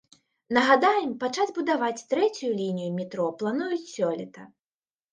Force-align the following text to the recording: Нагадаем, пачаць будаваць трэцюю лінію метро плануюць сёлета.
Нагадаем, 0.57 1.11
пачаць 1.25 1.53
будаваць 1.59 2.05
трэцюю 2.15 2.51
лінію 2.65 2.91
метро 2.99 3.31
плануюць 3.45 3.83
сёлета. 3.95 4.53